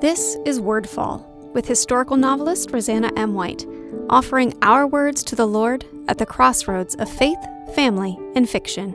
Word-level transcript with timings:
This 0.00 0.36
is 0.44 0.60
Wordfall 0.60 1.26
with 1.54 1.66
historical 1.66 2.16
novelist 2.16 2.70
Roseanna 2.70 3.10
M. 3.16 3.34
White, 3.34 3.66
offering 4.08 4.56
our 4.62 4.86
words 4.86 5.24
to 5.24 5.34
the 5.34 5.44
Lord 5.44 5.84
at 6.06 6.18
the 6.18 6.24
crossroads 6.24 6.94
of 6.94 7.10
faith, 7.10 7.38
family, 7.74 8.16
and 8.36 8.48
fiction. 8.48 8.92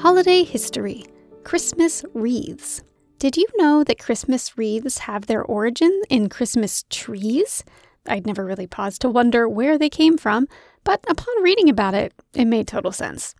Holiday 0.00 0.42
history 0.42 1.04
Christmas 1.44 2.04
wreaths. 2.12 2.82
Did 3.20 3.36
you 3.36 3.46
know 3.56 3.84
that 3.84 4.00
Christmas 4.00 4.58
wreaths 4.58 4.98
have 4.98 5.26
their 5.26 5.44
origin 5.44 6.02
in 6.10 6.28
Christmas 6.28 6.84
trees? 6.90 7.62
I'd 8.08 8.26
never 8.26 8.44
really 8.44 8.66
paused 8.66 9.02
to 9.02 9.10
wonder 9.10 9.48
where 9.48 9.78
they 9.78 9.88
came 9.88 10.18
from, 10.18 10.48
but 10.82 11.04
upon 11.08 11.40
reading 11.44 11.70
about 11.70 11.94
it, 11.94 12.12
it 12.34 12.46
made 12.46 12.66
total 12.66 12.90
sense. 12.90 13.36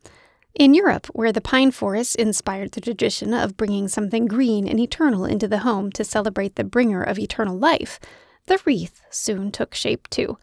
In 0.55 0.75
Europe, 0.75 1.07
where 1.15 1.33
the 1.33 1.41
pine 1.41 1.71
forest 1.71 2.17
inspired 2.17 2.73
the 2.73 2.81
tradition 2.81 3.33
of 3.33 3.57
bringing 3.57 3.89
something 3.89 4.27
green 4.27 4.69
and 4.69 4.79
eternal 4.79 5.25
into 5.25 5.49
the 5.49 5.61
home 5.61 5.91
to 5.93 6.05
celebrate 6.05 6.57
the 6.57 6.65
bringer 6.65 7.03
of 7.03 7.19
eternal 7.19 7.57
life, 7.57 7.99
the 8.47 8.61
wreath 8.67 9.01
soon 9.09 9.51
took 9.51 9.75
shape 9.75 10.09
too. 10.11 10.37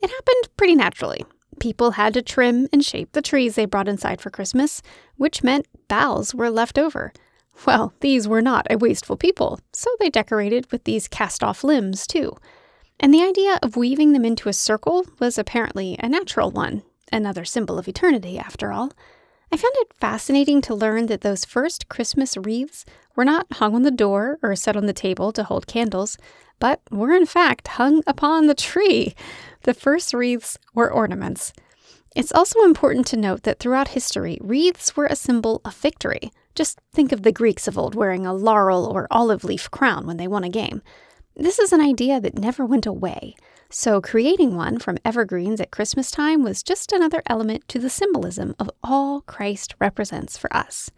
It 0.00 0.10
happened 0.10 0.56
pretty 0.56 0.74
naturally. 0.74 1.24
People 1.60 1.92
had 1.92 2.14
to 2.14 2.22
trim 2.22 2.66
and 2.72 2.84
shape 2.84 3.12
the 3.12 3.22
trees 3.22 3.54
they 3.54 3.66
brought 3.66 3.86
inside 3.86 4.20
for 4.20 4.30
Christmas, 4.30 4.82
which 5.16 5.44
meant 5.44 5.68
boughs 5.86 6.34
were 6.34 6.50
left 6.50 6.76
over. 6.76 7.12
Well, 7.64 7.92
these 8.00 8.26
were 8.26 8.42
not 8.42 8.66
a 8.68 8.78
wasteful 8.78 9.16
people, 9.16 9.60
so 9.72 9.88
they 10.00 10.10
decorated 10.10 10.72
with 10.72 10.82
these 10.84 11.06
cast 11.06 11.44
off 11.44 11.62
limbs 11.62 12.06
too. 12.06 12.36
And 12.98 13.14
the 13.14 13.22
idea 13.22 13.60
of 13.62 13.76
weaving 13.76 14.12
them 14.12 14.24
into 14.24 14.48
a 14.48 14.52
circle 14.52 15.06
was 15.20 15.38
apparently 15.38 15.96
a 16.00 16.08
natural 16.08 16.50
one, 16.50 16.82
another 17.12 17.44
symbol 17.44 17.78
of 17.78 17.86
eternity, 17.86 18.38
after 18.38 18.72
all. 18.72 18.92
I 19.52 19.58
found 19.58 19.74
it 19.76 19.92
fascinating 20.00 20.62
to 20.62 20.74
learn 20.74 21.06
that 21.06 21.20
those 21.20 21.44
first 21.44 21.90
Christmas 21.90 22.38
wreaths 22.38 22.86
were 23.14 23.24
not 23.26 23.46
hung 23.52 23.74
on 23.74 23.82
the 23.82 23.90
door 23.90 24.38
or 24.42 24.56
set 24.56 24.76
on 24.78 24.86
the 24.86 24.94
table 24.94 25.30
to 25.30 25.44
hold 25.44 25.66
candles, 25.66 26.16
but 26.58 26.80
were 26.90 27.12
in 27.12 27.26
fact 27.26 27.68
hung 27.68 28.02
upon 28.06 28.46
the 28.46 28.54
tree. 28.54 29.14
The 29.64 29.74
first 29.74 30.14
wreaths 30.14 30.56
were 30.72 30.90
ornaments. 30.90 31.52
It's 32.16 32.32
also 32.32 32.62
important 32.62 33.06
to 33.08 33.18
note 33.18 33.42
that 33.42 33.58
throughout 33.58 33.88
history, 33.88 34.38
wreaths 34.40 34.96
were 34.96 35.06
a 35.06 35.16
symbol 35.16 35.60
of 35.66 35.74
victory. 35.74 36.32
Just 36.54 36.80
think 36.94 37.12
of 37.12 37.22
the 37.22 37.30
Greeks 37.30 37.68
of 37.68 37.76
old 37.76 37.94
wearing 37.94 38.24
a 38.24 38.32
laurel 38.32 38.86
or 38.86 39.06
olive 39.10 39.44
leaf 39.44 39.70
crown 39.70 40.06
when 40.06 40.16
they 40.16 40.28
won 40.28 40.44
a 40.44 40.48
game. 40.48 40.80
This 41.34 41.58
is 41.58 41.72
an 41.72 41.80
idea 41.80 42.20
that 42.20 42.38
never 42.38 42.64
went 42.64 42.86
away. 42.86 43.34
So, 43.70 44.02
creating 44.02 44.54
one 44.54 44.78
from 44.78 44.98
evergreens 45.02 45.60
at 45.60 45.70
Christmas 45.70 46.10
time 46.10 46.42
was 46.42 46.62
just 46.62 46.92
another 46.92 47.22
element 47.26 47.66
to 47.68 47.78
the 47.78 47.88
symbolism 47.88 48.54
of 48.58 48.70
all 48.84 49.22
Christ 49.22 49.74
represents 49.80 50.36
for 50.36 50.54
us. 50.54 50.90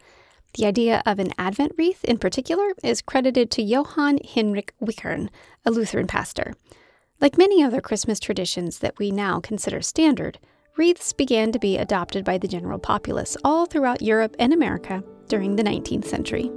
The 0.55 0.65
idea 0.65 1.01
of 1.05 1.19
an 1.19 1.31
Advent 1.37 1.73
wreath, 1.77 2.03
in 2.03 2.17
particular, 2.17 2.73
is 2.83 3.01
credited 3.01 3.49
to 3.51 3.61
Johann 3.61 4.19
Heinrich 4.25 4.73
Wichern, 4.81 5.29
a 5.65 5.71
Lutheran 5.71 6.07
pastor. 6.07 6.53
Like 7.21 7.37
many 7.37 7.63
other 7.63 7.79
Christmas 7.79 8.19
traditions 8.19 8.79
that 8.79 8.99
we 8.99 9.11
now 9.11 9.39
consider 9.39 9.81
standard, 9.81 10.37
wreaths 10.77 11.13
began 11.13 11.53
to 11.53 11.59
be 11.59 11.77
adopted 11.77 12.25
by 12.25 12.37
the 12.37 12.47
general 12.47 12.79
populace 12.79 13.37
all 13.45 13.65
throughout 13.65 14.01
Europe 14.01 14.35
and 14.37 14.53
America 14.53 15.01
during 15.27 15.55
the 15.55 15.63
19th 15.63 16.05
century. 16.05 16.51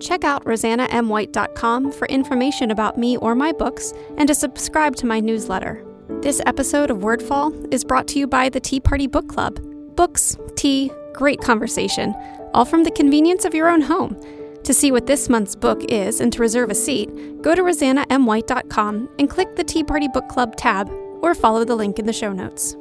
Check 0.00 0.24
out 0.24 0.44
roseannamwhite.com 0.44 1.92
for 1.92 2.06
information 2.06 2.70
about 2.70 2.98
me 2.98 3.16
or 3.18 3.34
my 3.34 3.52
books 3.52 3.92
and 4.16 4.28
to 4.28 4.34
subscribe 4.34 4.96
to 4.96 5.06
my 5.06 5.20
newsletter. 5.20 5.84
This 6.20 6.40
episode 6.46 6.90
of 6.90 6.98
Wordfall 6.98 7.72
is 7.72 7.84
brought 7.84 8.06
to 8.08 8.18
you 8.18 8.26
by 8.26 8.48
the 8.48 8.60
Tea 8.60 8.80
Party 8.80 9.06
Book 9.06 9.28
Club. 9.28 9.58
Books, 9.96 10.36
tea, 10.56 10.90
great 11.14 11.40
conversation, 11.40 12.14
all 12.52 12.64
from 12.64 12.84
the 12.84 12.90
convenience 12.90 13.44
of 13.44 13.54
your 13.54 13.68
own 13.68 13.80
home. 13.80 14.16
To 14.64 14.74
see 14.74 14.90
what 14.90 15.06
this 15.06 15.28
month's 15.28 15.54
book 15.54 15.82
is 15.90 16.20
and 16.20 16.32
to 16.32 16.40
reserve 16.40 16.70
a 16.70 16.74
seat, 16.74 17.10
go 17.42 17.54
to 17.54 17.62
roseannamwhite.com 17.62 19.08
and 19.18 19.30
click 19.30 19.56
the 19.56 19.64
Tea 19.64 19.84
Party 19.84 20.08
Book 20.08 20.28
Club 20.28 20.56
tab 20.56 20.90
or 21.22 21.34
follow 21.34 21.64
the 21.64 21.76
link 21.76 21.98
in 21.98 22.06
the 22.06 22.12
show 22.12 22.32
notes. 22.32 22.74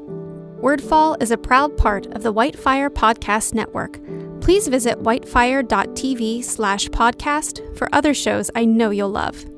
Wordfall 0.63 1.21
is 1.21 1.29
a 1.29 1.37
proud 1.37 1.75
part 1.75 2.05
of 2.07 2.23
the 2.23 2.33
Whitefire 2.33 2.89
Podcast 2.89 3.53
Network 3.53 3.99
please 4.43 4.67
visit 4.67 5.01
whitefire.tv 5.01 6.43
slash 6.43 6.89
podcast 6.89 7.61
for 7.77 7.87
other 7.95 8.13
shows 8.13 8.51
I 8.53 8.65
know 8.65 8.89
you'll 8.89 9.09
love. 9.09 9.52